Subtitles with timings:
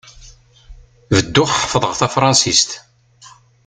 [1.13, 2.71] Bedduɣ ḥefḍeɣ tafṛansist.